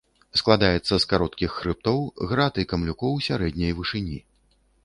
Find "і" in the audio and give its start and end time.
2.65-2.67